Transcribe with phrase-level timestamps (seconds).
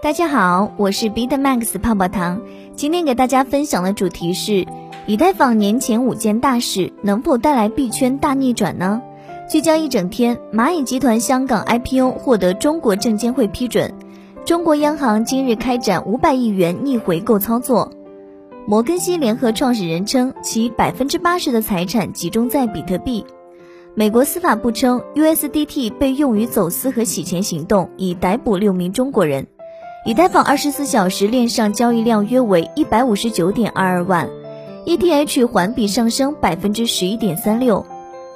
[0.00, 2.40] 大家好，我是 Bitmax 泡泡糖。
[2.76, 4.64] 今天给大家分享的主题是
[5.08, 9.02] 以太坊年前五件大事能否带来币圈大逆转呢？
[9.50, 13.92] 聚焦一整天，蚂蚁集团香港 IPO 获得中国证监会批准，
[14.44, 17.90] 中国央行今日开展五百亿元逆回购操作。
[18.68, 23.26] 摩根西联合创始人称，其百分之八十的财产集中在比特币。
[23.96, 29.48] 美国司法部称，USDT 被用于走私和洗钱行动，已逮捕六名中国人。
[30.08, 34.26] 以太坊二十四小时链上交易量约为一百五十九点二二万
[34.86, 37.84] ，ETH 环比上升百分之十一点三六。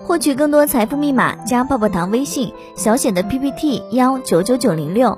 [0.05, 5.17] 获取更多财富密码，加泡泡糖微信小写的 PPT 幺九九九零六。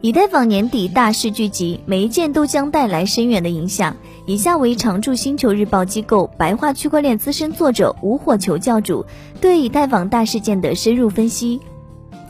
[0.00, 3.94] 以太坊年底大事聚集，每一件都将带来深远的影响。
[4.24, 9.04] 以下为常驻星球日报机构白话区块链资深作者吴火球教主
[9.38, 11.60] 对以太坊大事件的深入分析。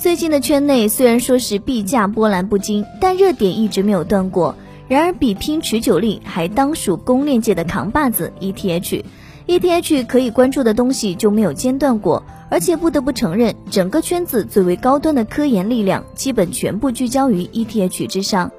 [0.04, 4.54] 最近的圈内虽然说是币价波澜不惊，但热点一直没有断过。
[4.86, 9.02] 然而比拼持久力，还当属公链界的扛把子 ETH。
[9.46, 18.52] ETH 可以关注的东西就没有间断过，而且不得不承认，整个圈子最为高端的科研力量基本全部聚焦于 ETH 之上。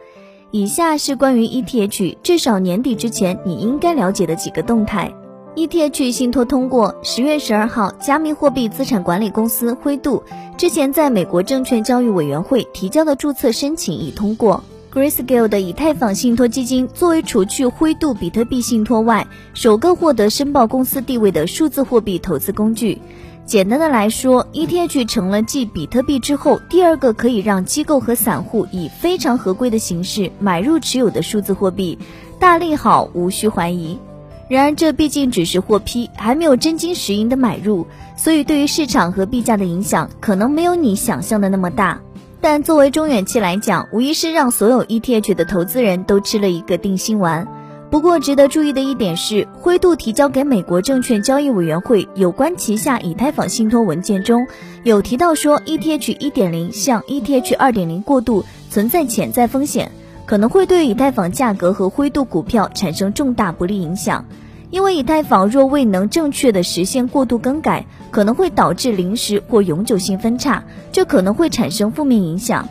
[0.50, 5.14] 以下是关于 ETH 至少年底之前你应该了解的几个动态。
[5.56, 10.22] ETH 信托通过，十月十二号，加密货币资产管理公司灰度
[10.58, 14.62] 之前在美国证券交易委员会提交的注册申请已通过。
[14.94, 23.02] Grayscale 的以太坊信托基金作为除去灰度比特币信托外，首个获得申报公司地位的数字货币投资工具。
[23.46, 31.98] 简单的来说，ETH 成了继比特币之后第二个可以让机构和散户以非常合规的形式买入持有的数字货币，
[32.40, 33.98] 大利好无需怀疑。
[34.48, 42.00] 然而，这毕竟只是获批，还没有真金实银的买入，所以对于市场和币价的影响可能没有你想象的那么大。
[42.42, 47.48] 但作为中远期来讲，无疑是让所有 ETH 的投资人都吃了一个定心丸。
[47.90, 54.46] 不过值得注意的一点是，灰度提交给美国证券交易委员会有关旗下以太坊信托文件中
[54.84, 59.92] 有提到说，ETH 1.0向 ETH 2.0过渡存在潜在风险，
[60.26, 64.26] 可能会对以太坊价格和灰度股票产生重大不利影响。
[64.72, 72.68] 因为以太坊若未能正确的实现过度更改，可能会导致临时或永久性分叉，这可能会产生负面影响。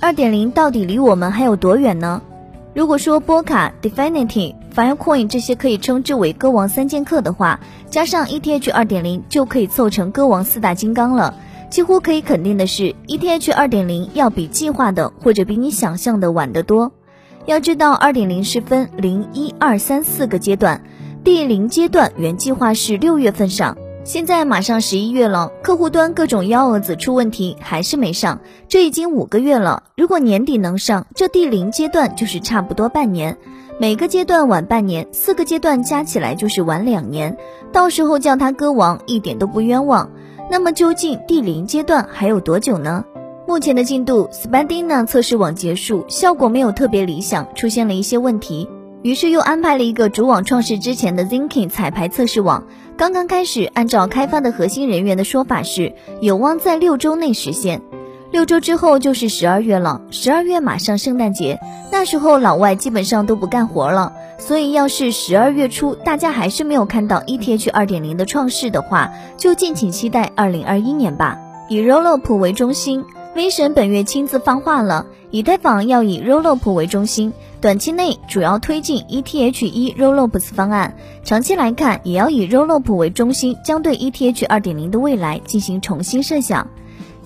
[0.00, 2.22] 二点零到底离我们还有多远呢？
[2.72, 7.60] 如果说波卡、Definity、Filecoin 这些可以称之为歌王三剑客的话，
[7.90, 11.34] 加上 ETH 二点零就可以凑成歌王四大金刚了。
[11.74, 16.92] 几乎可以肯定的是，ETH 二点零要比计划的或者比你想象的晚得多。
[17.46, 20.84] 要知道，二点零是分零一二三四个阶段。
[21.24, 28.38] 第零阶段原计划是六月份上，现在马上十一月了，客户端各种幺蛾子出问题，还是没上。
[28.68, 33.36] 这已经五个月了，如果年底能上，这第零阶段就是差不多半年，
[33.80, 37.36] 每个阶段晚半年，四个阶段加起来就是晚两年。
[37.72, 40.08] 到时候叫他歌王一点都不冤枉。
[40.50, 43.04] 那么究竟第零阶段还有多久呢？
[43.46, 48.68] 目前的进度 spandina 测试网结束，效果没有特别理想，出现了一些问题。
[49.02, 52.66] 于是又安排了一个主网创世之前的 Zinkin 彩排测试网，
[52.96, 53.70] 刚刚开始。
[53.74, 57.82] 按照开发的核心人员的说法是，有望在六周内实现。
[58.34, 61.60] 六周之后就是十二月了，十二月马上圣诞节，
[61.92, 64.12] 那时候老外基本上都不干活了。
[64.38, 71.38] 所以要是十二月初大家还是没有看到 ETH 二点零的创世的话，就敬请期待二零二一年吧。
[71.68, 73.04] 以 Rollup 为中心。
[73.36, 86.66] ，V 神本月亲自放话了，以太坊要以 Rollup 为中心，短期内主要推进 ETH 一 Rollups 方案，长期来看也要以 Rollup 为中心，将对 ETH 二点零的未来进行重新设想。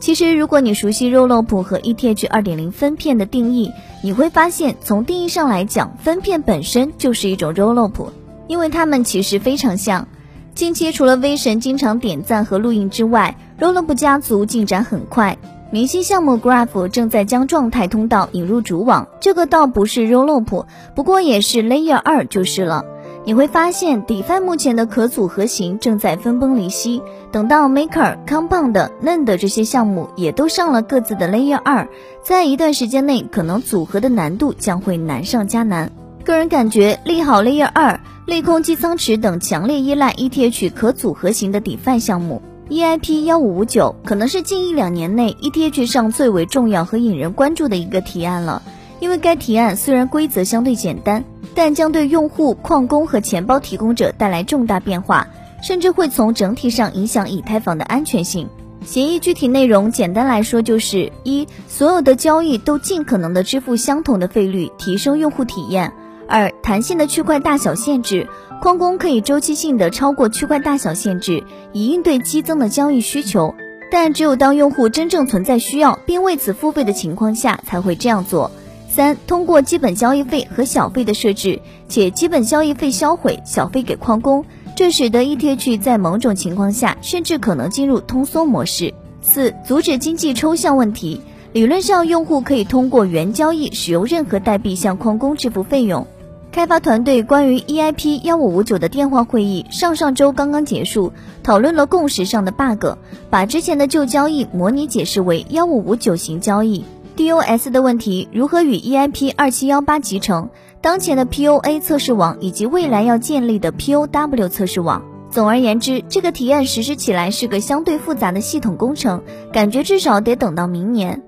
[0.00, 3.72] 其实，如果你熟悉 Rollup 和 ETH 二点零分片的定义，
[4.02, 8.10] 你会发现，从定义上来讲，分片本身就是一种 Rollup，
[8.46, 10.06] 因为它们其实非常像。
[10.54, 15.36] 近期除了威神经常点赞和录音之外，Rollup 家族进展很快。
[15.70, 20.64] 明星项目 Graph 正在将状态通道引入主网，这个倒不是 Rollup，
[20.94, 22.84] 不过也是 Layer 二就是了。
[23.24, 31.88] 你会发现，DeFi 目前的可组合型正在分崩离析，等到 Maker、Compound、Nend 这些项目也都上了各自的 Layer 二，
[32.22, 35.92] 在一段时间内，可能组合的难度将会难上加难。
[36.24, 42.40] 个人感觉利好 Layer 二、利空基仓池等强烈依赖 ETH 可组合型的 DeFi 项目。
[42.70, 48.62] EIP 幺五五九可能是近一两年内 ETH 上最为重要和引人关注的一个提案了，
[49.00, 51.24] 因为该提案虽然规则相对简单，
[51.54, 55.28] 但将对用户、矿工和钱包提供者带来重大变化，
[55.62, 58.48] 甚至会从整体上影响以太坊的安全性。
[58.84, 65.90] 协议具体内容简单来说就是：一、所有的交易都尽可能的支付相同的费率，提升用户体验；
[66.28, 68.28] 二、弹性的区块大小限制，
[68.62, 71.42] 矿工可以周期性的超过区块大小限制，
[71.72, 73.54] 以应对激增的交易需求。
[73.90, 78.50] 但只有当用户真正存在需要并为此付费的情况下，才会这样做。
[78.98, 84.44] 三、通过基本交易费和小费的设置，且基本交易费销毁，小费给矿工。
[84.74, 88.92] 这使得 ETH 在某种情况下甚至可能进入通缩模式。
[89.22, 91.20] 四、阻止经济抽象问题。
[91.52, 96.04] 理论上，用户可以通过原交易使用任何代币向矿工支付费用。
[96.50, 101.12] 开发团队关于 EIP 幺五五九的电话会议上上周刚刚结束，
[101.44, 102.96] 讨论了共识上的 bug，
[103.30, 106.84] 把之前的旧交易模拟解释为幺五五九型交易。
[107.18, 110.50] DOS 的问题如何与 EIP 二七幺八集成？
[110.80, 115.02] 当前的 POA 测试网以及未来要建立的 POW 测试网。
[115.28, 119.20] 总而言之，这个提案实施起来是个相对复杂的系统工程，
[119.52, 121.24] 感觉至少得等到明年。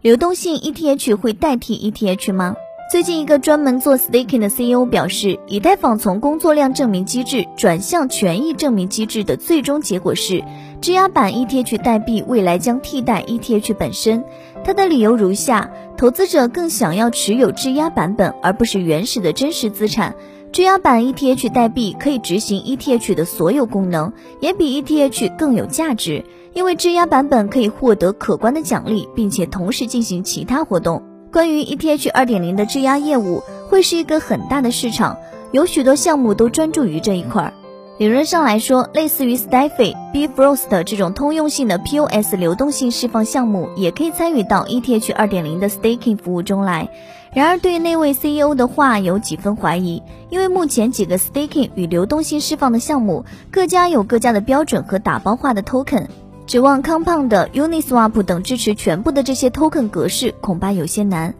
[0.00, 2.56] 流动性 ETH 会代替 ETH 吗？
[2.90, 10.42] 最近一个专门做 staking 的 CEO 表示，以太坊从工作量证明机制转向权益证明机制的最终结果是，
[10.80, 14.24] 质押版 ETH 代币未来将替代 ETH 本身。
[14.64, 20.14] 他的理由如下：投资者更想要持有质押版本，而不是原始的真实资产。
[20.50, 26.24] 质押版 ETH 代币可以执行 ETH 的所有功能，也比 ETH 更有价值，
[26.54, 31.02] 因为质押版本可以获得可观的奖励，并且同时进行其他活动。
[31.30, 35.18] 关于 ETH 二点零的质押业务会是一个很大的市场，
[35.52, 37.52] 有许多项目都专注于这一块。
[37.98, 46.88] 理论上来说，类似于 Steffi、Bfrost 这种通用性的 POS 流动性释放项目，也可以参与到 ETH 二点零的 staking 服务中来。
[47.34, 50.00] 然而，对那位 CEO 的话有几分怀疑，
[50.30, 56.06] 因为目前几个 staking 与流动性释放的项目各家有各家的标准和打包化的 token。
[56.46, 61.34] 指望 Compound、Uniswap 等支持全部的这些 token 格式恐怕有些难。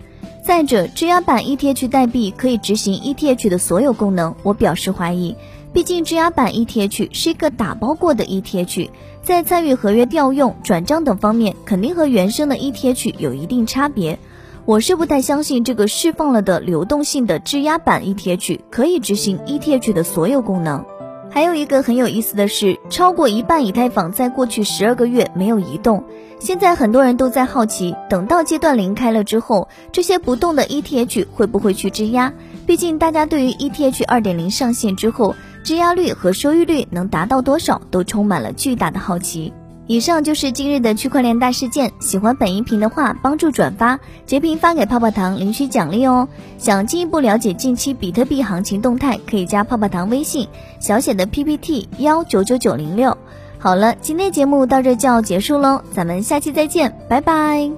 [0.45, 5.37] 再者，质押版 ETH 代币可以执行 ETH 的所有功能，我表示怀疑。
[5.73, 8.91] 毕竟质押版 ETH 是一个打包过的 ETH，
[9.23, 14.19] 在参与合约调用、转账等方面，肯定和原生的 ETH 有一定差别。
[14.65, 20.85] 我是不太相信这个释放了的流动性的质押版 ETH 可以执行 ETH 的所有功能。
[21.31, 26.05] 还有一个很有意思的是，超过一半以太坊在过去十二个月没有移动。
[26.39, 32.33] 现在很多人都在好奇，等到阶段零开了之后，这些不动的 ETH 会不会去质押？
[32.67, 35.35] 毕竟大家对于 ETH 二点零上线之后，
[35.69, 39.53] 质押率和收益率能达到多少，都充满了巨大的好奇。
[39.87, 41.93] 以上就是今日的区块链大事件。
[42.01, 46.27] 喜欢本音频的话，帮助转发截屏发给泡泡糖领取奖励哦。
[46.57, 50.49] 想进一步了解近期比特币行情动态，可以加泡泡糖微信
[50.81, 53.19] 小写的 PPT 幺九九九零六。
[53.59, 57.71] 好了，今天节目到这就要结束喽，咱们下期再见，拜拜。